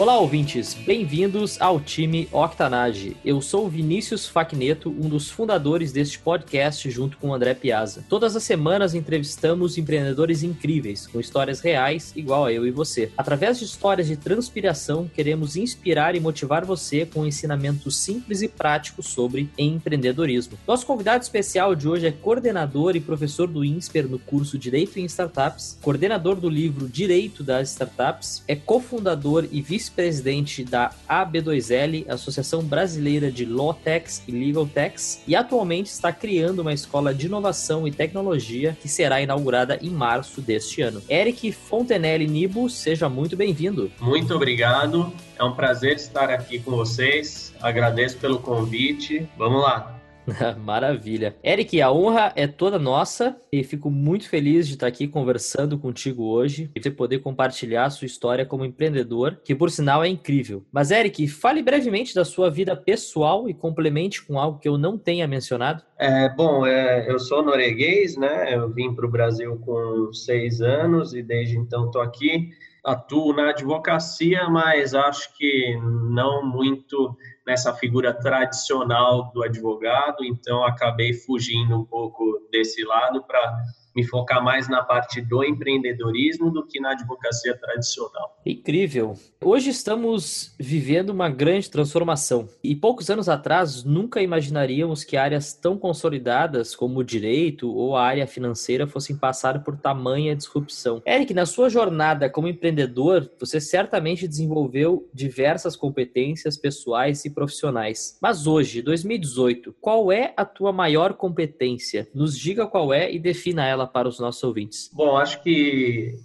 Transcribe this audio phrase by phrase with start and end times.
[0.00, 3.14] Olá, ouvintes, bem-vindos ao time Octanage.
[3.22, 8.02] Eu sou Vinícius Facneto, um dos fundadores deste podcast junto com o André Piazza.
[8.08, 13.12] Todas as semanas entrevistamos empreendedores incríveis, com histórias reais, igual a eu e você.
[13.14, 19.08] Através de histórias de transpiração, queremos inspirar e motivar você com ensinamentos simples e práticos
[19.08, 20.58] sobre empreendedorismo.
[20.66, 25.04] Nosso convidado especial de hoje é coordenador e professor do INSPER no curso Direito em
[25.04, 32.62] Startups, coordenador do livro Direito das Startups, é cofundador e vice vice-presidente da AB2L, Associação
[32.62, 37.86] Brasileira de Law Techs e Legal Techs, e atualmente está criando uma escola de inovação
[37.86, 41.02] e tecnologia que será inaugurada em março deste ano.
[41.08, 43.90] Eric Fontenelle Nibo, seja muito bem-vindo.
[44.00, 45.12] Muito obrigado.
[45.38, 47.52] É um prazer estar aqui com vocês.
[47.60, 49.28] Agradeço pelo convite.
[49.36, 49.99] Vamos lá.
[50.64, 51.36] Maravilha.
[51.42, 56.24] Eric, a honra é toda nossa e fico muito feliz de estar aqui conversando contigo
[56.24, 60.64] hoje e poder compartilhar a sua história como empreendedor, que por sinal é incrível.
[60.72, 64.98] Mas, Eric, fale brevemente da sua vida pessoal e complemente com algo que eu não
[64.98, 65.82] tenha mencionado.
[65.98, 68.54] É, bom, é, eu sou norueguês, né?
[68.54, 72.50] Eu vim para o Brasil com seis anos e desde então estou aqui.
[72.84, 77.14] Atuo na advocacia, mas acho que não muito
[77.50, 84.42] nessa figura tradicional do advogado, então acabei fugindo um pouco desse lado para me focar
[84.42, 88.38] mais na parte do empreendedorismo do que na advocacia tradicional.
[88.44, 89.14] Incrível.
[89.42, 95.76] Hoje estamos vivendo uma grande transformação e poucos anos atrás nunca imaginaríamos que áreas tão
[95.78, 101.02] consolidadas como o direito ou a área financeira fossem passar por tamanha disrupção.
[101.06, 108.18] Eric, na sua jornada como empreendedor, você certamente desenvolveu diversas competências pessoais e profissionais.
[108.20, 112.08] Mas hoje, 2018, qual é a tua maior competência?
[112.14, 114.90] Nos diga qual é e defina ela para os nossos ouvintes?
[114.92, 116.16] Bom, acho que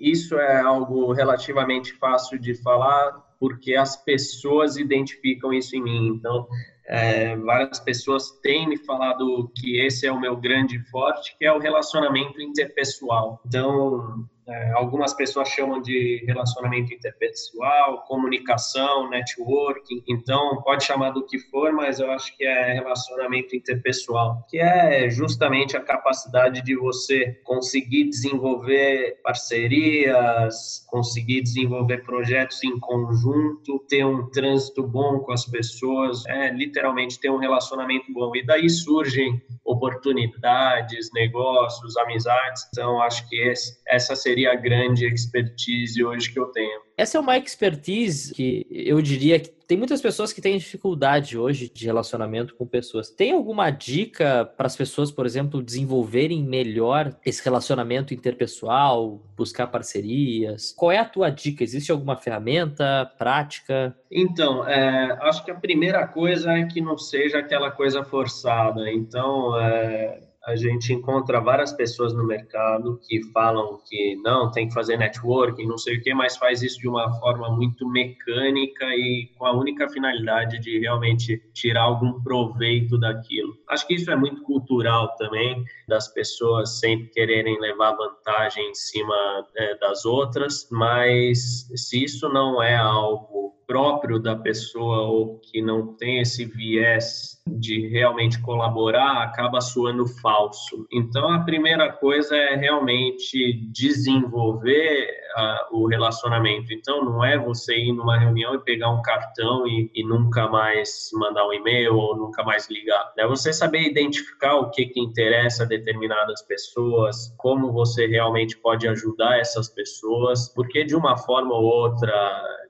[0.00, 6.08] isso é algo relativamente fácil de falar, porque as pessoas identificam isso em mim.
[6.08, 6.46] Então,
[6.86, 11.52] é, várias pessoas têm me falado que esse é o meu grande forte, que é
[11.52, 13.40] o relacionamento interpessoal.
[13.46, 20.02] Então, é, algumas pessoas chamam de relacionamento interpessoal, comunicação, networking.
[20.06, 25.08] Então, pode chamar do que for, mas eu acho que é relacionamento interpessoal, que é
[25.08, 34.28] justamente a capacidade de você conseguir desenvolver parcerias, conseguir desenvolver projetos em conjunto, ter um
[34.30, 38.36] trânsito bom com as pessoas, é literalmente ter um relacionamento bom.
[38.36, 42.68] E daí surgem oportunidades, negócios, amizades.
[42.68, 46.80] Então, acho que esse, essa seria seria a grande expertise hoje que eu tenho.
[46.96, 51.70] Essa é uma expertise que eu diria que tem muitas pessoas que têm dificuldade hoje
[51.72, 53.08] de relacionamento com pessoas.
[53.08, 60.72] Tem alguma dica para as pessoas, por exemplo, desenvolverem melhor esse relacionamento interpessoal, buscar parcerias?
[60.76, 61.64] Qual é a tua dica?
[61.64, 63.96] Existe alguma ferramenta prática?
[64.10, 68.90] Então, é, acho que a primeira coisa é que não seja aquela coisa forçada.
[68.90, 74.74] Então, é a gente encontra várias pessoas no mercado que falam que não, tem que
[74.74, 79.30] fazer networking, não sei o que, mas faz isso de uma forma muito mecânica e
[79.38, 83.56] com a única finalidade de realmente tirar algum proveito daquilo.
[83.68, 89.46] Acho que isso é muito cultural também, das pessoas sempre quererem levar vantagem em cima
[89.56, 93.41] é, das outras, mas se isso não é algo
[93.72, 100.86] próprio da pessoa ou que não tem esse viés de realmente colaborar, acaba soando falso.
[100.92, 106.72] Então, a primeira coisa é realmente desenvolver uh, o relacionamento.
[106.72, 111.08] Então, não é você ir numa reunião e pegar um cartão e, e nunca mais
[111.14, 113.10] mandar um e-mail ou nunca mais ligar.
[113.18, 118.86] É você saber identificar o que, que interessa a determinadas pessoas, como você realmente pode
[118.86, 122.12] ajudar essas pessoas, porque de uma forma ou outra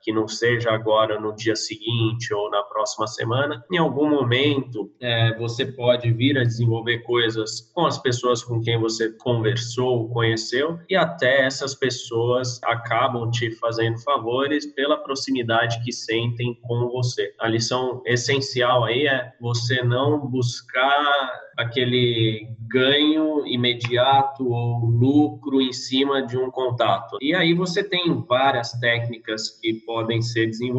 [0.01, 5.37] que não seja agora no dia seguinte ou na próxima semana, em algum momento é,
[5.37, 10.95] você pode vir a desenvolver coisas com as pessoas com quem você conversou, conheceu, e
[10.95, 17.33] até essas pessoas acabam te fazendo favores pela proximidade que sentem com você.
[17.39, 26.25] A lição essencial aí é você não buscar aquele ganho imediato ou lucro em cima
[26.25, 27.17] de um contato.
[27.21, 30.72] E aí você tem várias técnicas que podem ser desenvolvidas,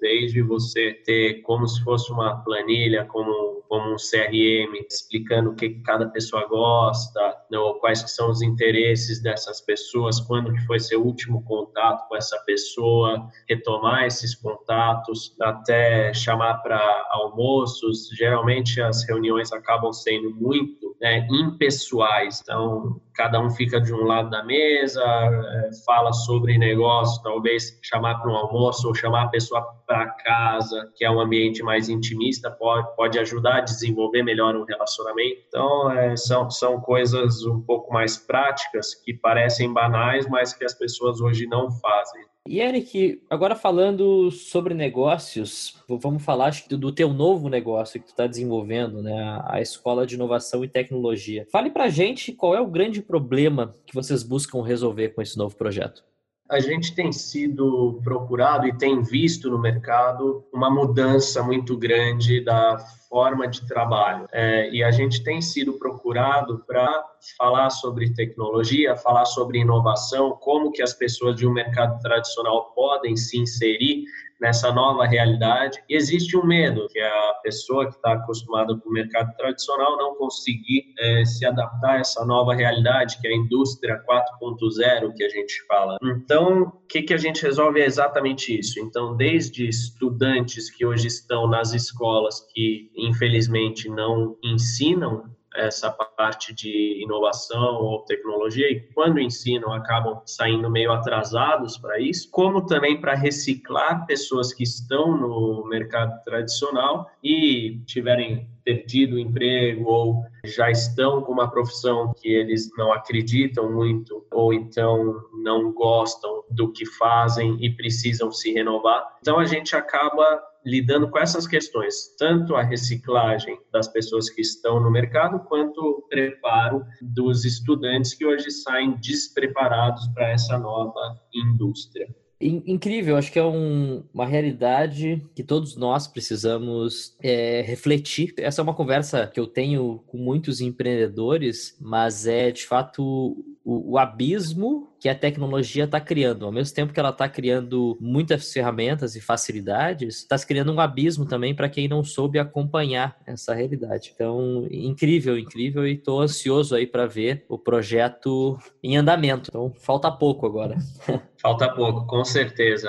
[0.00, 5.70] desde você ter como se fosse uma planilha como, como um CRM, explicando o que
[5.82, 11.04] cada pessoa gosta, né, ou quais são os interesses dessas pessoas, quando que foi seu
[11.04, 18.08] último contato com essa pessoa, retomar esses contatos, até chamar para almoços.
[18.16, 24.30] Geralmente as reuniões acabam sendo muito né, impessoais, então cada um fica de um lado
[24.30, 29.62] da mesa, é, fala sobre negócio, talvez chamar para um almoço ou chamar a pessoa
[29.86, 34.64] para casa, que é um ambiente mais intimista, pode, pode ajudar a desenvolver melhor um
[34.64, 35.42] relacionamento.
[35.48, 40.74] Então, é, são, são coisas um pouco mais práticas que parecem banais, mas que as
[40.74, 42.24] pessoas hoje não fazem.
[42.48, 48.28] E Eric, agora falando sobre negócios, vamos falar do teu novo negócio que tu está
[48.28, 49.42] desenvolvendo, né?
[49.44, 51.44] A Escola de Inovação e Tecnologia.
[51.50, 55.56] Fale para gente qual é o grande problema que vocês buscam resolver com esse novo
[55.56, 56.04] projeto
[56.48, 62.78] a gente tem sido procurado e tem visto no mercado uma mudança muito grande da
[63.08, 64.28] forma de trabalho.
[64.32, 67.04] É, e a gente tem sido procurado para
[67.36, 73.16] falar sobre tecnologia, falar sobre inovação, como que as pessoas de um mercado tradicional podem
[73.16, 74.04] se inserir
[74.40, 75.82] nessa nova realidade.
[75.88, 79.96] E existe um medo, que é a pessoa que está acostumada com o mercado tradicional
[79.96, 85.24] não conseguir é, se adaptar a essa nova realidade, que é a indústria 4.0 que
[85.24, 85.96] a gente fala.
[86.02, 88.78] Então, o que, que a gente resolve é exatamente isso.
[88.80, 97.02] Então, desde estudantes que hoje estão nas escolas que, infelizmente, não ensinam essa parte de
[97.02, 103.14] inovação ou tecnologia e quando ensinam acabam saindo meio atrasados para isso, como também para
[103.14, 111.22] reciclar pessoas que estão no mercado tradicional e tiverem perdido o emprego ou já estão
[111.22, 117.56] com uma profissão que eles não acreditam muito ou então não gostam do que fazem
[117.60, 119.04] e precisam se renovar.
[119.20, 124.80] Então a gente acaba lidando com essas questões, tanto a reciclagem das pessoas que estão
[124.80, 132.08] no mercado, quanto o preparo dos estudantes que hoje saem despreparados para essa nova indústria.
[132.38, 138.34] Incrível, acho que é um, uma realidade que todos nós precisamos é, refletir.
[138.36, 143.94] Essa é uma conversa que eu tenho com muitos empreendedores, mas é de fato o,
[143.94, 146.46] o abismo que a tecnologia está criando.
[146.46, 151.26] Ao mesmo tempo que ela está criando muitas ferramentas e facilidades, está criando um abismo
[151.26, 154.12] também para quem não soube acompanhar essa realidade.
[154.14, 159.50] Então, incrível, incrível, e estou ansioso aí para ver o projeto em andamento.
[159.50, 160.76] Então, falta pouco agora.
[161.38, 162.88] Falta pouco, com certeza.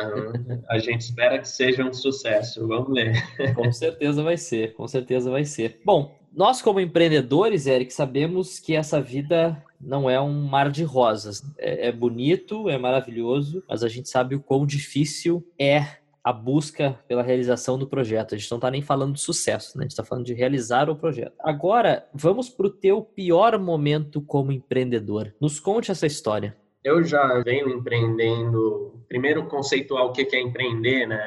[0.68, 2.66] A gente espera que seja um sucesso.
[2.68, 3.14] Vamos ver.
[3.54, 5.80] Com certeza vai ser, com certeza vai ser.
[5.86, 11.44] Bom, nós como empreendedores, Eric, sabemos que essa vida não é um mar de rosas.
[11.58, 15.98] É, é bonito, é maravilhoso, mas a gente sabe o quão difícil é
[16.28, 18.36] a busca pela realização do projeto.
[18.36, 19.84] A gente não está nem falando de sucesso, né?
[19.84, 21.34] a gente está falando de realizar o projeto.
[21.40, 25.34] Agora, vamos para o teu pior momento como empreendedor.
[25.40, 26.58] Nos conte essa história.
[26.84, 29.02] Eu já venho empreendendo.
[29.08, 31.22] Primeiro, conceituar o que é empreender, né?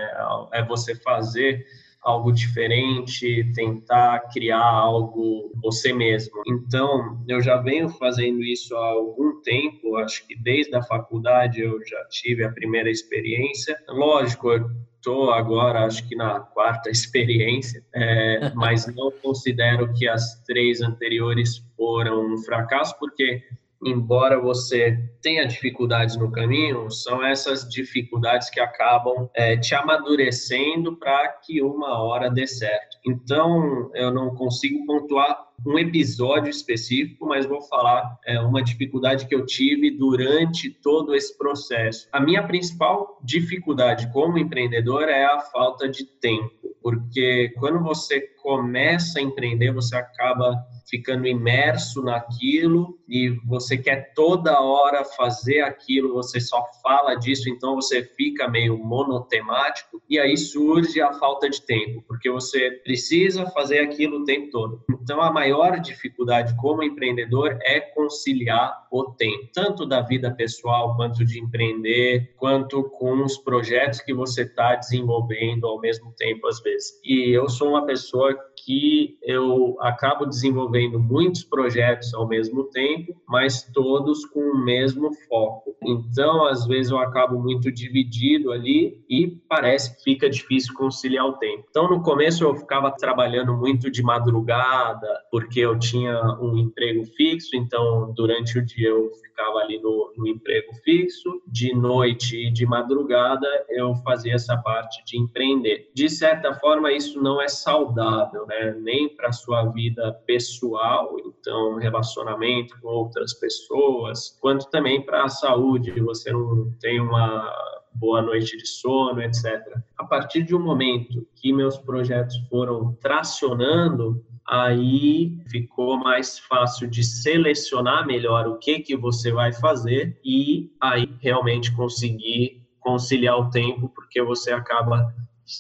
[0.53, 1.65] É você fazer
[2.03, 6.43] algo diferente, tentar criar algo você mesmo.
[6.47, 11.79] Então, eu já venho fazendo isso há algum tempo, acho que desde a faculdade eu
[11.87, 13.79] já tive a primeira experiência.
[13.89, 20.43] Lógico, eu estou agora, acho que na quarta experiência, é, mas não considero que as
[20.45, 23.43] três anteriores foram um fracasso, porque
[23.85, 31.29] embora você tenha dificuldades no caminho, são essas dificuldades que acabam é, te amadurecendo para
[31.29, 32.99] que uma hora dê certo.
[33.07, 39.35] Então, eu não consigo pontuar um episódio específico, mas vou falar é, uma dificuldade que
[39.35, 42.09] eu tive durante todo esse processo.
[42.13, 49.19] A minha principal dificuldade como empreendedor é a falta de tempo, porque quando você começa
[49.19, 50.57] a empreender, você acaba
[50.91, 57.77] ficando imerso naquilo e você quer toda hora fazer aquilo, você só fala disso, então
[57.77, 63.81] você fica meio monotemático e aí surge a falta de tempo, porque você precisa fazer
[63.81, 64.85] aquilo o tempo todo.
[64.91, 71.25] Então a maior dificuldade como empreendedor é conciliar o tempo, tanto da vida pessoal quanto
[71.25, 77.01] de empreender, quanto com os projetos que você está desenvolvendo ao mesmo tempo às vezes.
[77.05, 78.30] E eu sou uma pessoa
[78.65, 85.75] que eu acabo desenvolvendo muitos projetos ao mesmo tempo, mas todos com o mesmo foco.
[85.83, 91.35] Então, às vezes eu acabo muito dividido ali e parece que fica difícil conciliar o
[91.35, 91.65] tempo.
[91.69, 97.57] Então, no começo eu ficava trabalhando muito de madrugada, porque eu tinha um emprego fixo,
[97.57, 102.67] então durante o dia eu ficava ali no, no emprego fixo, de noite e de
[102.67, 105.91] madrugada eu fazia essa parte de empreender.
[105.95, 108.75] De certa forma, isso não é saudável, né?
[108.81, 115.93] Nem para sua vida pessoal, então relacionamento com outras pessoas, quanto também para a saúde.
[116.01, 117.49] Você não tem uma
[117.95, 119.63] boa noite de sono, etc.
[119.97, 127.05] A partir de um momento que meus projetos foram tracionando, aí ficou mais fácil de
[127.05, 133.89] selecionar melhor o que que você vai fazer e aí realmente conseguir conciliar o tempo,
[133.91, 135.15] porque você acaba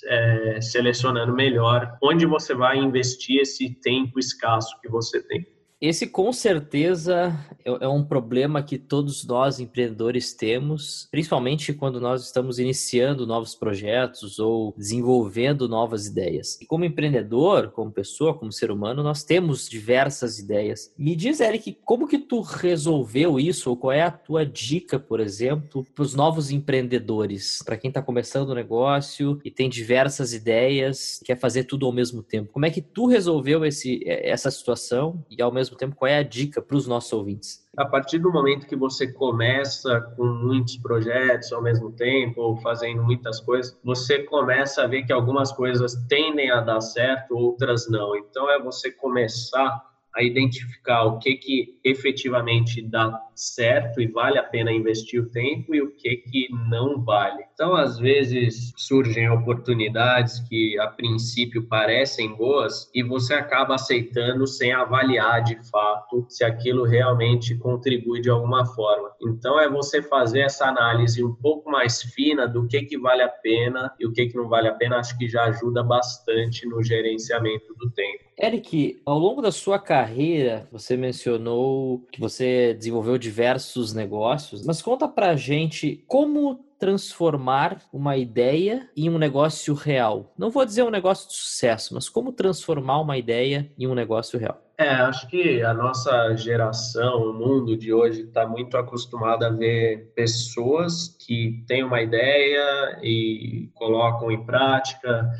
[0.04, 5.46] é, selecionando melhor onde você vai investir esse tempo escasso que você tem.
[5.80, 7.34] Esse com certeza
[7.64, 13.54] é, é um problema que todos nós empreendedores temos, principalmente quando nós estamos iniciando novos
[13.54, 16.60] projetos ou desenvolvendo novas ideias.
[16.60, 20.92] E como empreendedor, como pessoa, como ser humano, nós temos diversas ideias.
[20.98, 25.18] Me diz, Eric, como que tu resolveu isso ou qual é a tua dica, por
[25.18, 30.34] exemplo, para os novos empreendedores, para quem está começando o um negócio e tem diversas
[30.34, 32.52] ideias, quer fazer tudo ao mesmo tempo?
[32.52, 36.18] Como é que tu resolveu esse, essa situação e ao mesmo mesmo tempo, qual é
[36.18, 37.66] a dica para os nossos ouvintes?
[37.76, 43.02] A partir do momento que você começa com muitos projetos ao mesmo tempo, ou fazendo
[43.02, 48.16] muitas coisas, você começa a ver que algumas coisas tendem a dar certo, outras não.
[48.16, 54.42] Então, é você começar a identificar o que que efetivamente dá certo e vale a
[54.42, 57.42] pena investir o tempo e o que que não vale.
[57.54, 64.72] Então, às vezes surgem oportunidades que a princípio parecem boas e você acaba aceitando sem
[64.72, 69.10] avaliar de fato se aquilo realmente contribui de alguma forma.
[69.22, 73.28] Então, é você fazer essa análise um pouco mais fina do que que vale a
[73.28, 76.82] pena e o que que não vale a pena, acho que já ajuda bastante no
[76.82, 78.19] gerenciamento do tempo.
[78.42, 85.06] Eric, ao longo da sua carreira, você mencionou que você desenvolveu diversos negócios, mas conta
[85.06, 90.32] pra gente como transformar uma ideia em um negócio real.
[90.38, 94.38] Não vou dizer um negócio de sucesso, mas como transformar uma ideia em um negócio
[94.38, 94.58] real.
[94.78, 100.10] É, acho que a nossa geração, o mundo de hoje, está muito acostumado a ver
[100.16, 105.30] pessoas que têm uma ideia e colocam em prática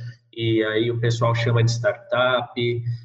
[0.40, 2.54] e aí o pessoal chama de startup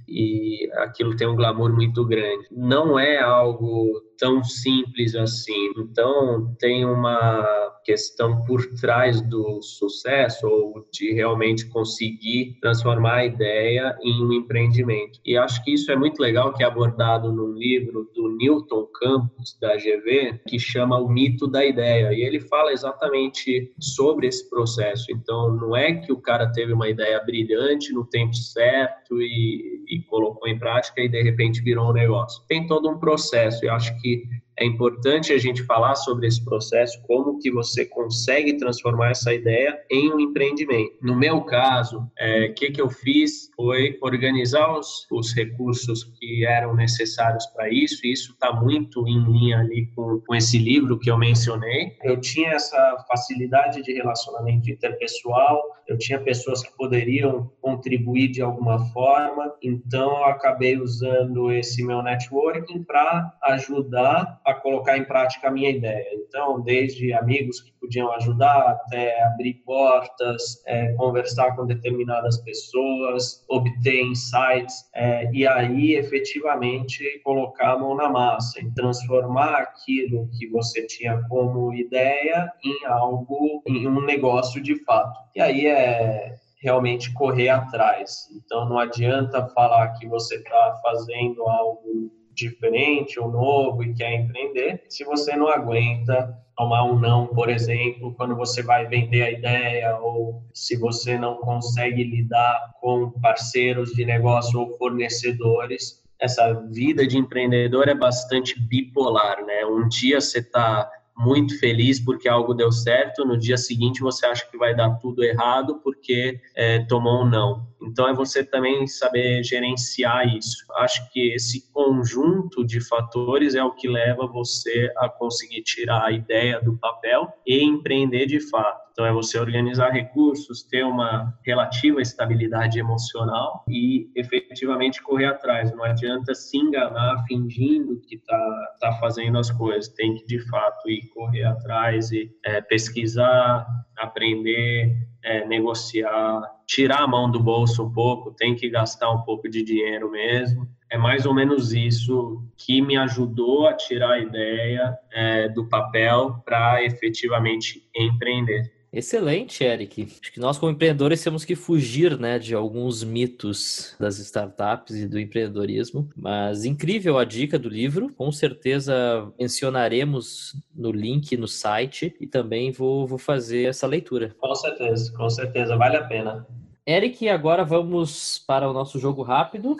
[0.07, 2.47] e aquilo tem um glamour muito grande.
[2.51, 5.71] Não é algo tão simples assim.
[5.77, 13.95] Então, tem uma questão por trás do sucesso ou de realmente conseguir transformar a ideia
[14.01, 15.19] em um empreendimento.
[15.23, 19.57] E acho que isso é muito legal que é abordado num livro do Newton Campos
[19.61, 22.11] da GV, que chama O Mito da Ideia.
[22.13, 25.11] E ele fala exatamente sobre esse processo.
[25.11, 30.01] Então, não é que o cara teve uma ideia brilhante no tempo certo e, e
[30.03, 32.43] colocou em prática e de repente virou um negócio.
[32.47, 33.65] Tem todo um processo.
[33.65, 34.23] E acho que
[34.57, 39.77] é importante a gente falar sobre esse processo, como que você consegue transformar essa ideia
[39.91, 40.97] em um empreendimento.
[41.01, 46.45] No meu caso, o é, que, que eu fiz foi organizar os, os recursos que
[46.45, 50.97] eram necessários para isso, e isso está muito em linha ali com, com esse livro
[50.99, 51.97] que eu mencionei.
[52.03, 58.79] Eu tinha essa facilidade de relacionamento interpessoal, eu tinha pessoas que poderiam contribuir de alguma
[58.91, 65.51] forma, então eu acabei usando esse meu networking para ajudar a colocar em prática a
[65.51, 66.05] minha ideia.
[66.13, 74.01] Então, desde amigos que podiam ajudar até abrir portas, é, conversar com determinadas pessoas, obter
[74.03, 80.85] insights é, e aí efetivamente colocar a mão na massa e transformar aquilo que você
[80.85, 85.19] tinha como ideia em algo, em um negócio de fato.
[85.35, 88.27] E aí é realmente correr atrás.
[88.35, 94.83] Então, não adianta falar que você está fazendo algo diferente ou novo e quer empreender,
[94.89, 99.97] se você não aguenta tomar um não, por exemplo, quando você vai vender a ideia
[99.97, 107.17] ou se você não consegue lidar com parceiros de negócio ou fornecedores, essa vida de
[107.17, 109.65] empreendedor é bastante bipolar, né?
[109.65, 114.45] Um dia você está muito feliz porque algo deu certo, no dia seguinte você acha
[114.49, 117.67] que vai dar tudo errado porque é, tomou um não.
[117.85, 120.57] Então é você também saber gerenciar isso.
[120.77, 126.11] Acho que esse conjunto de fatores é o que leva você a conseguir tirar a
[126.11, 128.85] ideia do papel e empreender de fato.
[128.95, 135.69] Então, é você organizar recursos, ter uma relativa estabilidade emocional e efetivamente correr atrás.
[135.75, 139.89] Não adianta se enganar fingindo que está tá fazendo as coisas.
[139.89, 147.07] Tem que, de fato, ir correr atrás e é, pesquisar, aprender, é, negociar, tirar a
[147.07, 150.69] mão do bolso um pouco, tem que gastar um pouco de dinheiro mesmo.
[150.89, 156.35] É mais ou menos isso que me ajudou a tirar a ideia é, do papel
[156.45, 158.71] para efetivamente empreender.
[158.95, 160.07] Excelente, Eric.
[160.21, 165.05] Acho que nós, como empreendedores, temos que fugir né, de alguns mitos das startups e
[165.05, 166.09] do empreendedorismo.
[166.15, 168.09] Mas incrível a dica do livro.
[168.13, 174.33] Com certeza mencionaremos no link no site e também vou, vou fazer essa leitura.
[174.39, 176.47] Com certeza, com certeza, vale a pena.
[176.87, 179.75] Eric, agora vamos para o nosso jogo rápido.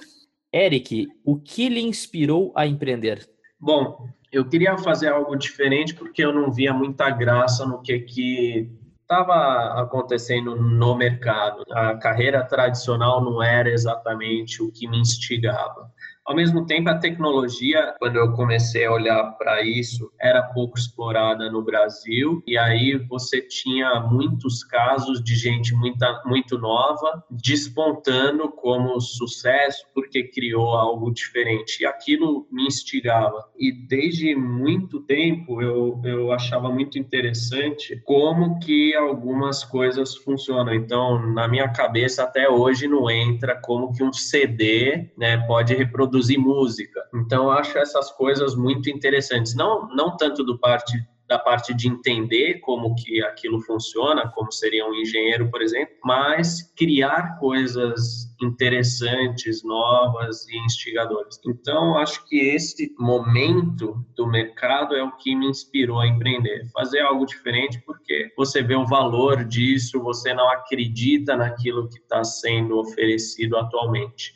[0.54, 3.30] Eric, o que lhe inspirou a empreender?
[3.58, 8.70] Bom, eu queria fazer algo diferente porque eu não via muita graça no que que
[9.06, 11.64] estava acontecendo no mercado.
[11.72, 15.92] A carreira tradicional não era exatamente o que me instigava.
[16.26, 21.52] Ao mesmo tempo, a tecnologia, quando eu comecei a olhar para isso, era pouco explorada
[21.52, 29.00] no Brasil, e aí você tinha muitos casos de gente muita, muito nova despontando como
[29.00, 31.84] sucesso porque criou algo diferente.
[31.84, 33.46] E aquilo me instigava.
[33.56, 40.74] E desde muito tempo eu, eu achava muito interessante como que algumas coisas funcionam.
[40.74, 46.15] Então, na minha cabeça, até hoje não entra como que um CD né, pode reproduzir
[46.16, 47.04] produzir música.
[47.14, 49.54] Então, acho essas coisas muito interessantes.
[49.54, 50.94] Não, não tanto do parte
[51.28, 56.72] da parte de entender como que aquilo funciona, como seria um engenheiro, por exemplo, mas
[56.78, 61.40] criar coisas interessantes, novas e instigadoras.
[61.48, 67.00] Então, acho que esse momento do mercado é o que me inspirou a empreender, fazer
[67.00, 72.78] algo diferente, porque você vê o valor disso, você não acredita naquilo que está sendo
[72.78, 74.35] oferecido atualmente.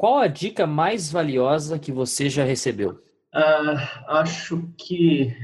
[0.00, 2.92] Qual a dica mais valiosa que você já recebeu?
[3.34, 3.76] Uh,
[4.08, 5.36] acho que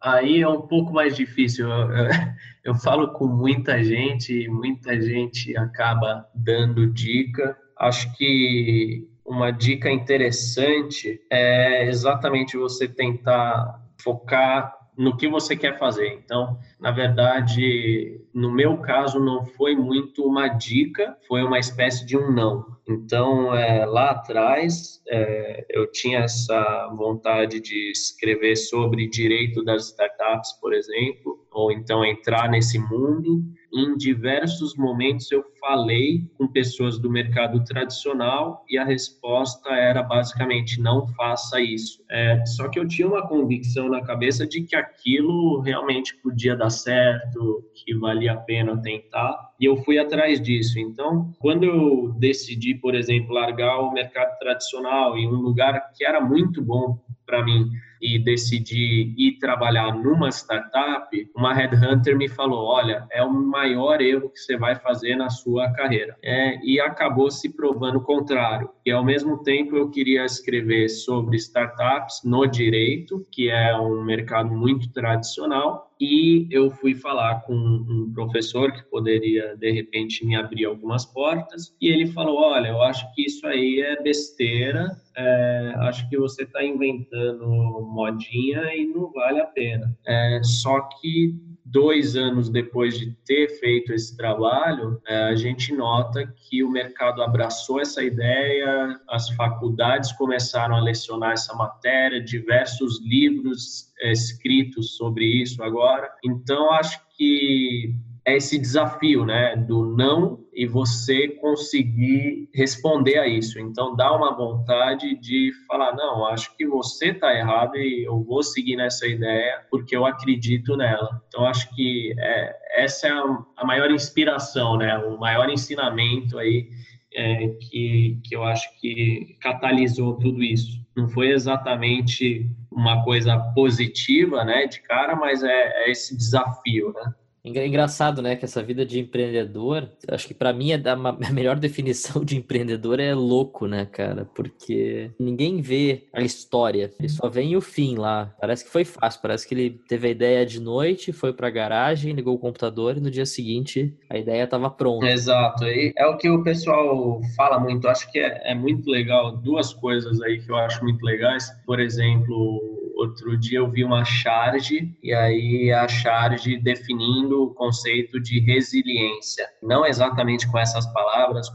[0.00, 1.68] aí é um pouco mais difícil.
[1.68, 2.10] Eu, eu,
[2.72, 7.54] eu, falo com muita gente e muita gente acaba dando dica.
[7.78, 16.08] Acho que uma dica interessante é exatamente você tentar focar no que você quer fazer.
[16.24, 22.16] Então, na verdade, no meu caso, não foi muito uma dica, foi uma espécie de
[22.16, 22.66] um não.
[22.86, 30.54] Então, é, lá atrás, é, eu tinha essa vontade de escrever sobre direito das startups,
[30.60, 33.44] por exemplo, ou então entrar nesse mundo.
[33.72, 40.80] Em diversos momentos eu falei com pessoas do mercado tradicional e a resposta era basicamente
[40.80, 42.02] não faça isso.
[42.10, 46.70] É, só que eu tinha uma convicção na cabeça de que aquilo realmente podia dar
[46.70, 50.78] certo, que valia a pena tentar e eu fui atrás disso.
[50.78, 56.20] Então, quando eu decidi, por exemplo, largar o mercado tradicional em um lugar que era
[56.20, 57.68] muito bom para mim
[58.00, 64.30] e decidi ir trabalhar numa startup, uma headhunter me falou: olha, é o maior erro
[64.30, 66.16] que você vai fazer na sua carreira.
[66.22, 68.70] É, e acabou se provando o contrário.
[68.84, 74.54] E ao mesmo tempo eu queria escrever sobre startups no direito, que é um mercado
[74.54, 80.64] muito tradicional, e eu fui falar com um professor que poderia de repente me abrir
[80.64, 86.08] algumas portas e ele falou olha eu acho que isso aí é besteira é, acho
[86.08, 91.34] que você está inventando modinha e não vale a pena é, só que
[91.70, 97.22] dois anos depois de ter feito esse trabalho, é, a gente nota que o mercado
[97.22, 105.24] abraçou essa ideia, as faculdades começaram a lecionar essa matéria, diversos livros é, escritos sobre
[105.24, 106.10] isso agora.
[106.24, 107.94] Então, acho que
[108.28, 113.58] é esse desafio, né, do não e você conseguir responder a isso.
[113.58, 118.42] Então, dá uma vontade de falar, não, acho que você está errado e eu vou
[118.42, 121.22] seguir nessa ideia porque eu acredito nela.
[121.28, 126.68] Então, acho que é, essa é a, a, maior inspiração, né, o maior ensinamento aí
[127.14, 130.86] é, que, que eu acho que catalisou tudo isso.
[130.94, 137.14] Não foi exatamente uma coisa positiva, né, de cara, mas é, é esse desafio, né?
[137.48, 138.36] Engraçado, né?
[138.36, 143.00] Que essa vida de empreendedor, acho que para mim é a melhor definição de empreendedor
[143.00, 144.24] é louco, né, cara?
[144.24, 148.34] Porque ninguém vê a história, ele só vê o fim lá.
[148.40, 152.12] Parece que foi fácil, parece que ele teve a ideia de noite, foi pra garagem,
[152.12, 155.06] ligou o computador e no dia seguinte a ideia estava pronta.
[155.06, 157.88] Exato, e é o que o pessoal fala muito.
[157.88, 161.48] Acho que é, é muito legal, duas coisas aí que eu acho muito legais.
[161.64, 168.20] Por exemplo, Outro dia eu vi uma charge e aí a charge definindo o conceito
[168.20, 169.48] de resiliência.
[169.62, 171.48] Não exatamente com essas palavras,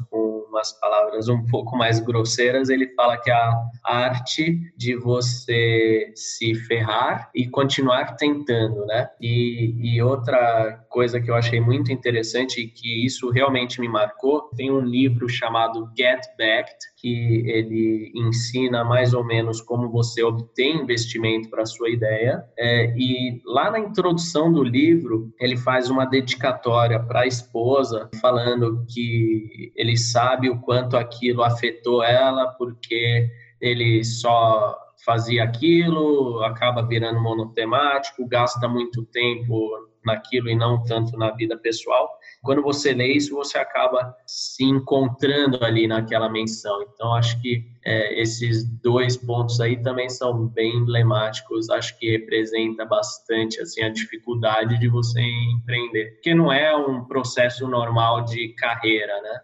[0.63, 7.29] umas palavras um pouco mais grosseiras, ele fala que a arte de você se ferrar
[7.35, 9.09] e continuar tentando, né?
[9.21, 14.49] E, e outra coisa que eu achei muito interessante e que isso realmente me marcou,
[14.55, 20.81] tem um livro chamado Get Backed, que ele ensina mais ou menos como você obtém
[20.81, 22.43] investimento para a sua ideia.
[22.57, 28.85] É, e lá na introdução do livro, ele faz uma dedicatória para a esposa, falando
[28.93, 37.19] que ele sabe o quanto aquilo afetou ela, porque ele só fazia aquilo, acaba virando
[37.21, 39.69] monotemático, gasta muito tempo
[40.05, 42.09] naquilo e não tanto na vida pessoal.
[42.41, 46.83] Quando você lê isso, você acaba se encontrando ali naquela menção.
[46.83, 51.69] Então, acho que é, esses dois pontos aí também são bem emblemáticos.
[51.69, 57.67] Acho que representa bastante assim a dificuldade de você empreender, porque não é um processo
[57.67, 59.39] normal de carreira, né?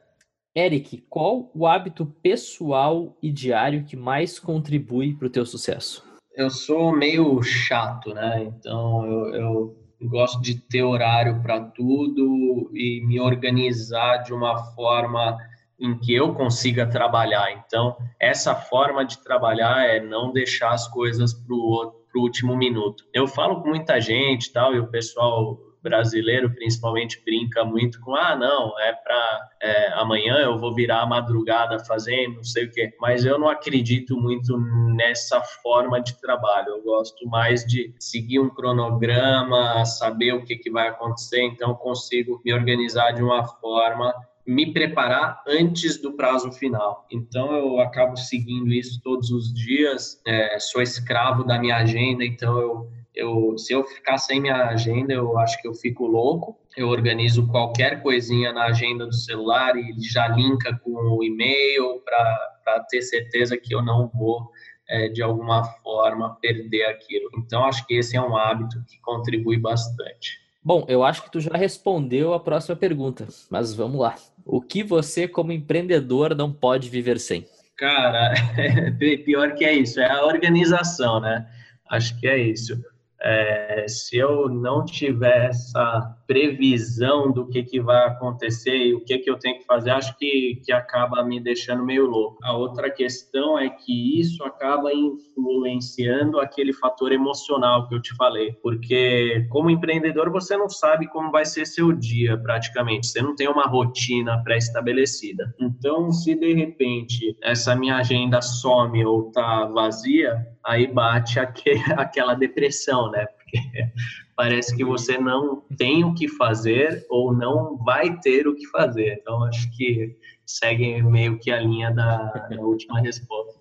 [0.55, 6.03] Eric, qual o hábito pessoal e diário que mais contribui para o teu sucesso?
[6.35, 8.43] Eu sou meio chato, né?
[8.43, 15.37] Então eu, eu gosto de ter horário para tudo e me organizar de uma forma
[15.79, 17.51] em que eu consiga trabalhar.
[17.51, 23.05] Então, essa forma de trabalhar é não deixar as coisas para o último minuto.
[23.13, 25.57] Eu falo com muita gente tal, e o pessoal
[25.89, 31.05] brasileiro principalmente brinca muito com ah não é para é, amanhã eu vou virar a
[31.05, 34.57] madrugada fazendo não sei o que mas eu não acredito muito
[34.95, 40.69] nessa forma de trabalho eu gosto mais de seguir um cronograma saber o que, que
[40.69, 44.13] vai acontecer então consigo me organizar de uma forma
[44.49, 47.05] me preparar antes do prazo final.
[47.11, 50.19] Então eu acabo seguindo isso todos os dias.
[50.25, 55.13] É, sou escravo da minha agenda, então eu eu, se eu ficar sem minha agenda,
[55.13, 56.57] eu acho que eu fico louco.
[56.77, 62.79] Eu organizo qualquer coisinha na agenda do celular e já linka com o e-mail para
[62.89, 64.49] ter certeza que eu não vou,
[64.87, 67.29] é, de alguma forma, perder aquilo.
[67.37, 70.39] Então, acho que esse é um hábito que contribui bastante.
[70.63, 74.15] Bom, eu acho que tu já respondeu a próxima pergunta, mas vamos lá.
[74.45, 77.45] O que você, como empreendedor, não pode viver sem?
[77.75, 78.33] Cara,
[79.25, 81.47] pior que é isso, é a organização, né?
[81.89, 82.79] Acho que é isso.
[83.21, 89.17] É, se eu não tiver essa previsão do que, que vai acontecer e o que,
[89.17, 92.37] que eu tenho que fazer, acho que, que acaba me deixando meio louco.
[92.43, 98.53] A outra questão é que isso acaba influenciando aquele fator emocional que eu te falei,
[98.61, 103.47] porque como empreendedor você não sabe como vai ser seu dia praticamente, você não tem
[103.49, 105.51] uma rotina pré-estabelecida.
[105.59, 111.39] Então, se de repente essa minha agenda some ou tá vazia, aí bate
[111.97, 113.25] aquela depressão, né?
[113.51, 113.91] Porque
[114.35, 119.19] parece que você não tem o que fazer ou não vai ter o que fazer.
[119.21, 123.59] Então, acho que segue meio que a linha da, da última resposta.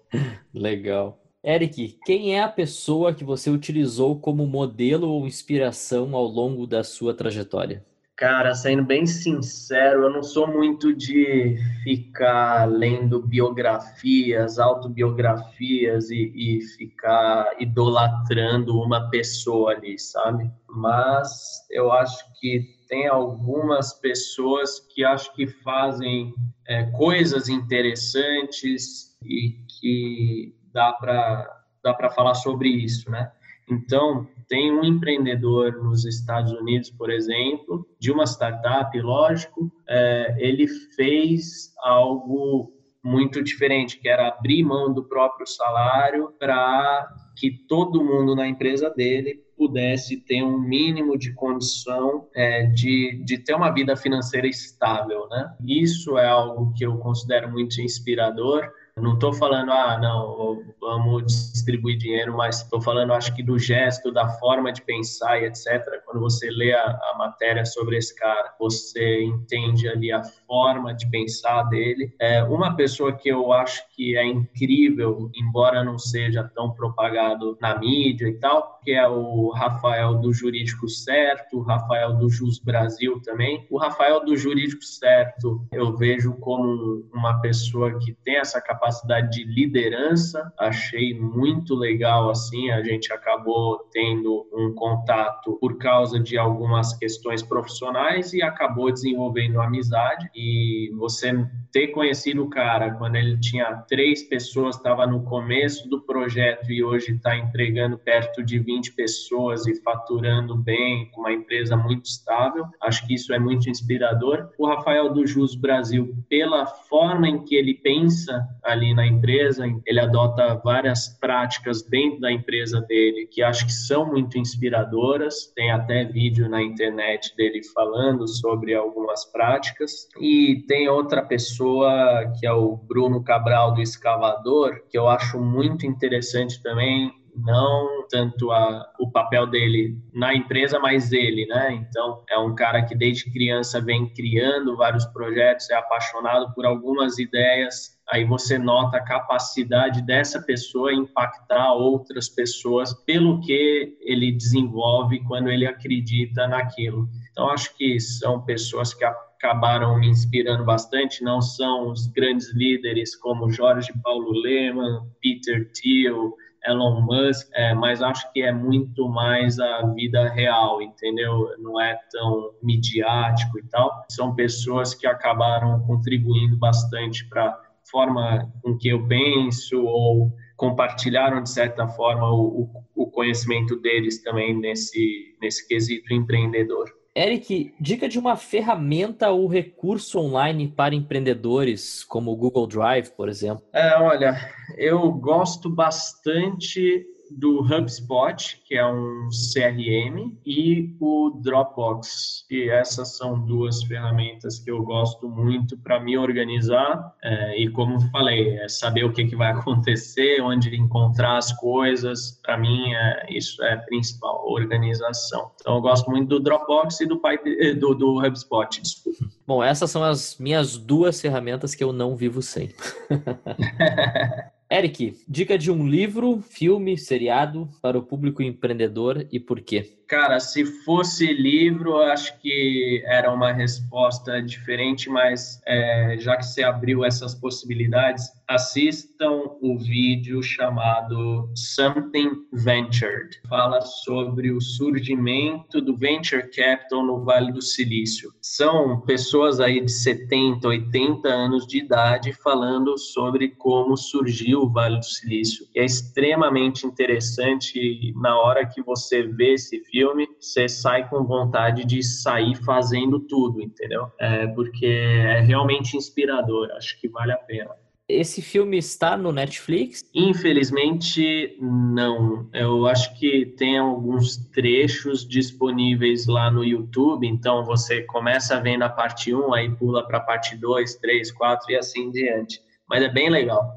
[0.55, 1.21] Legal.
[1.45, 6.83] Eric, quem é a pessoa que você utilizou como modelo ou inspiração ao longo da
[6.83, 7.85] sua trajetória?
[8.19, 16.61] Cara, sendo bem sincero, eu não sou muito de ficar lendo biografias, autobiografias e, e,
[16.61, 20.51] ficar idolatrando uma pessoa ali, sabe?
[20.69, 26.35] Mas eu acho que tem algumas pessoas que acho que fazem
[26.67, 33.31] é, coisas interessantes e que dá para dá para falar sobre isso, né?
[33.71, 40.67] Então, tem um empreendedor nos Estados Unidos, por exemplo, de uma startup, lógico, é, ele
[40.67, 42.73] fez algo
[43.05, 48.91] muito diferente, que era abrir mão do próprio salário para que todo mundo na empresa
[48.91, 55.29] dele pudesse ter um mínimo de condição é, de, de ter uma vida financeira estável,
[55.29, 55.53] né?
[55.67, 58.69] Isso é algo que eu considero muito inspirador
[59.01, 64.13] não estou falando, ah, não, vamos distribuir dinheiro, mas estou falando, acho que do gesto,
[64.13, 66.03] da forma de pensar e etc.
[66.05, 71.09] Quando você lê a, a, matéria sobre esse cara, você entende ali a forma de
[71.11, 72.15] pensar dele.
[72.19, 77.79] É uma pessoa que eu acho que é incrível, embora não seja tão propagado na
[77.79, 83.21] mídia e tal, que é o Rafael do Jurídico Certo, o Rafael do Jus Brasil
[83.25, 83.67] também.
[83.71, 89.31] O Rafael do Jurídico Certo eu vejo como uma pessoa que tem essa capacidade capacidade
[89.31, 90.53] de liderança.
[90.59, 97.43] Achei muito legal assim, a gente acabou tendo um contato por causa de algumas questões
[97.43, 100.29] profissionais e acabou desenvolvendo amizade.
[100.35, 101.33] E você
[101.71, 106.83] ter conhecido o cara quando ele tinha três pessoas, estava no começo do projeto e
[106.83, 112.65] hoje está entregando perto de 20 pessoas e faturando bem, com uma empresa muito estável,
[112.83, 114.49] acho que isso é muito inspirador.
[114.59, 118.47] O Rafael do Jus Brasil, pela forma em que ele pensa
[118.79, 124.07] ali na empresa, ele adota várias práticas dentro da empresa dele que acho que são
[124.07, 125.53] muito inspiradoras.
[125.55, 130.09] Tem até vídeo na internet dele falando sobre algumas práticas.
[130.21, 135.87] E tem outra pessoa que é o Bruno Cabral do Escavador, que eu acho muito
[135.87, 137.13] interessante também
[137.45, 141.73] não tanto a, o papel dele na empresa, mas ele, né?
[141.73, 147.19] Então, é um cara que desde criança vem criando vários projetos, é apaixonado por algumas
[147.19, 147.99] ideias.
[148.11, 155.49] Aí você nota a capacidade dessa pessoa impactar outras pessoas pelo que ele desenvolve quando
[155.51, 157.09] ele acredita naquilo.
[157.31, 163.15] Então, acho que são pessoas que acabaram me inspirando bastante, não são os grandes líderes
[163.15, 166.35] como Jorge Paulo Lehmann, Peter Thiel,
[166.69, 171.49] Elon Musk, é, mas acho que é muito mais a vida real, entendeu?
[171.59, 174.05] Não é tão midiático e tal.
[174.11, 177.59] São pessoas que acabaram contribuindo bastante para a
[177.91, 184.59] forma com que eu penso ou compartilharam de certa forma o, o, conhecimento deles também
[184.59, 186.98] nesse nesse quesito empreendedor.
[187.15, 193.29] Eric, dica de uma ferramenta ou recurso online para empreendedores, como o Google Drive, por
[193.29, 193.65] exemplo.
[193.73, 194.37] É, olha,
[194.77, 202.45] eu gosto bastante do HubSpot, que é um CRM, e o Dropbox.
[202.51, 207.15] E essas são duas ferramentas que eu gosto muito para me organizar.
[207.23, 212.41] É, e como falei, é saber o que, que vai acontecer, onde encontrar as coisas.
[212.43, 215.51] Para mim, é, isso é principal, organização.
[215.61, 219.29] Então, eu gosto muito do Dropbox e do, Pipe, do, do HubSpot, desculpa.
[219.47, 222.75] Bom, essas são as minhas duas ferramentas que eu não vivo sem.
[224.71, 229.97] Eric, dica de um livro, filme, seriado para o público empreendedor e por quê?
[230.07, 236.63] Cara, se fosse livro, acho que era uma resposta diferente, mas é, já que você
[236.63, 243.39] abriu essas possibilidades, assistam o vídeo chamado Something Ventured.
[243.47, 248.33] Fala sobre o surgimento do venture capital no Vale do Silício.
[248.41, 254.99] São pessoas aí de 70, 80 anos de idade falando sobre como surgiu o Vale
[254.99, 255.67] do Silício.
[255.77, 262.03] É extremamente interessante na hora que você vê esse filme, você sai com vontade de
[262.03, 264.11] sair fazendo tudo, entendeu?
[264.19, 267.75] É, porque é realmente inspirador, acho que vale a pena.
[268.09, 270.03] Esse filme está no Netflix?
[270.15, 272.49] Infelizmente, não.
[272.55, 278.89] Eu acho que tem alguns trechos disponíveis lá no YouTube, então você começa vendo a
[278.89, 282.63] parte 1, aí pula para a parte 2, 3, 4 e assim em diante.
[282.89, 283.75] Mas é bem legal.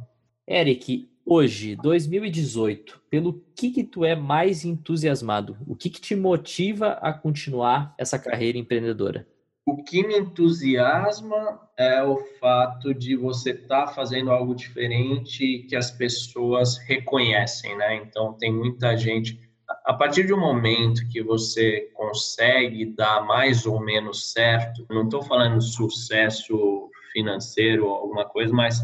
[0.48, 5.56] Eric, Hoje, 2018, pelo que que tu é mais entusiasmado?
[5.68, 9.28] O que que te motiva a continuar essa carreira empreendedora?
[9.66, 15.76] O que me entusiasma é o fato de você estar tá fazendo algo diferente que
[15.76, 17.96] as pessoas reconhecem, né?
[17.96, 19.40] Então, tem muita gente.
[19.86, 25.62] A partir um momento que você consegue dar mais ou menos certo, não estou falando
[25.62, 28.82] sucesso financeiro ou alguma coisa, mas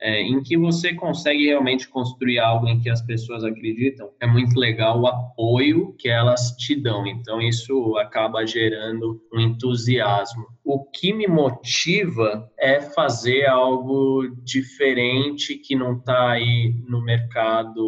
[0.00, 4.58] é, em que você consegue realmente construir algo em que as pessoas acreditam, é muito
[4.58, 7.06] legal o apoio que elas te dão.
[7.06, 10.46] Então, isso acaba gerando um entusiasmo.
[10.64, 17.84] O que me motiva é fazer algo diferente que não está aí no mercado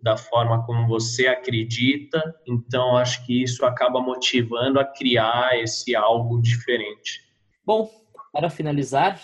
[0.00, 2.22] da forma como você acredita.
[2.46, 7.26] Então, acho que isso acaba motivando a criar esse algo diferente.
[7.66, 7.90] Bom,
[8.32, 9.20] para finalizar,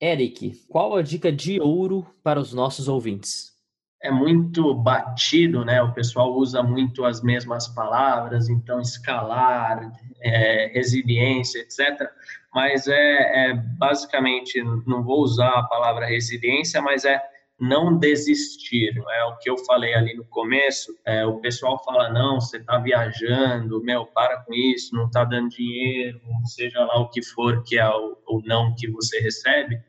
[0.00, 3.56] Eric, qual a dica de ouro para os nossos ouvintes?
[4.02, 5.82] É muito batido, né?
[5.82, 12.08] O pessoal usa muito as mesmas palavras, então escalar, é, resiliência, etc.
[12.54, 17.22] Mas é, é basicamente, não vou usar a palavra resiliência, mas é
[17.58, 18.92] não desistir.
[19.10, 20.96] É o que eu falei ali no começo.
[21.04, 25.48] É, o pessoal fala: não, você está viajando, meu, para com isso, não está dando
[25.48, 29.80] dinheiro, seja lá o que for que é o, o não que você recebe.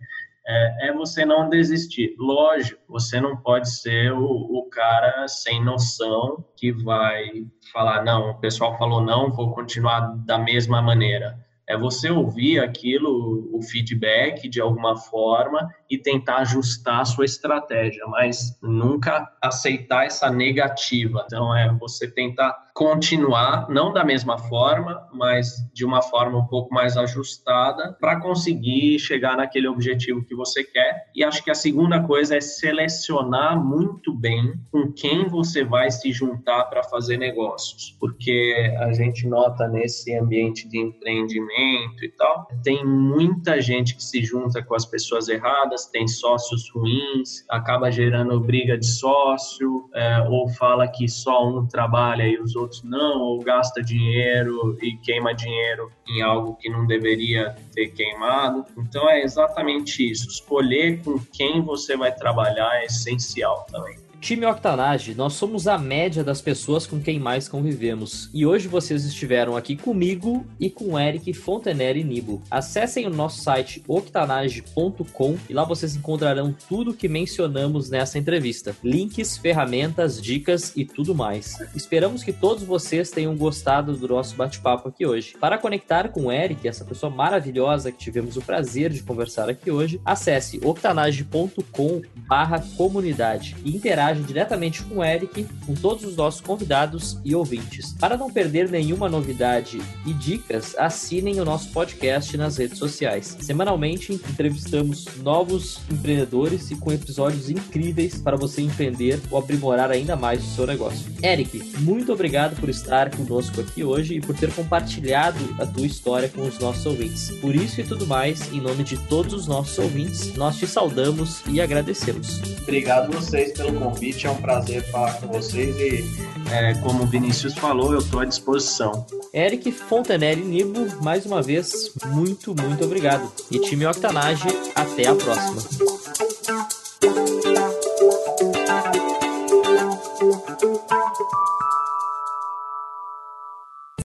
[0.49, 2.15] É, é, você não desistir.
[2.17, 8.39] Lógico, você não pode ser o, o cara sem noção que vai falar: não, o
[8.39, 14.61] pessoal falou não, vou continuar da mesma maneira É você ouvir aquilo, o feedback de
[14.61, 21.23] alguma forma e tentar ajustar a sua estratégia, mas nunca aceitar essa negativa.
[21.25, 26.71] Então, é você tentar continuar, não da mesma forma, mas de uma forma um pouco
[26.71, 31.09] mais ajustada para conseguir chegar naquele objetivo que você quer.
[31.15, 36.11] E acho que a segunda coisa é selecionar muito bem com quem você vai se
[36.11, 42.85] juntar para fazer negócios, porque a gente nota nesse ambiente de empreendimento e tal, tem
[42.85, 48.77] muita gente que se junta com as pessoas erradas, tem sócios ruins, acaba gerando briga
[48.77, 53.39] de sócio, é, ou fala que só um trabalha e os outros outros não, ou
[53.39, 58.65] gasta dinheiro e queima dinheiro em algo que não deveria ter queimado.
[58.77, 60.27] Então é exatamente isso.
[60.27, 64.06] Escolher com quem você vai trabalhar é essencial também.
[64.19, 68.31] Time Octanage, nós somos a média das pessoas com quem mais convivemos.
[68.33, 72.41] E hoje vocês estiveram aqui comigo e com Eric Fontenelle Nibo.
[72.49, 79.37] Acessem o nosso site octanage.com e lá vocês encontrarão tudo que mencionamos nessa entrevista: links,
[79.37, 81.55] ferramentas, dicas e tudo mais.
[81.75, 85.35] Esperamos que todos vocês tenham gostado do nosso bate-papo aqui hoje.
[85.39, 89.69] Para conectar com o Eric, essa pessoa maravilhosa que tivemos o prazer de conversar aqui
[89.69, 97.17] hoje, acesse octanage.com/comunidade e interage interage diretamente com o Eric, com todos os nossos convidados
[97.23, 97.93] e ouvintes.
[97.99, 103.37] Para não perder nenhuma novidade e dicas, assinem o nosso podcast nas redes sociais.
[103.41, 110.43] Semanalmente entrevistamos novos empreendedores e com episódios incríveis para você empreender ou aprimorar ainda mais
[110.43, 111.11] o seu negócio.
[111.23, 116.29] Eric, muito obrigado por estar conosco aqui hoje e por ter compartilhado a tua história
[116.29, 117.31] com os nossos ouvintes.
[117.41, 121.41] Por isso e tudo mais, em nome de todos os nossos ouvintes, nós te saudamos
[121.47, 122.41] e agradecemos.
[122.61, 126.05] Obrigado vocês pelo convite convite, é um prazer falar com vocês e,
[126.51, 129.05] é, como o Vinícius falou, eu estou à disposição.
[129.33, 133.31] Eric Fontenelle Nibo, mais uma vez, muito, muito obrigado.
[133.49, 135.61] E time Octanage, até a próxima.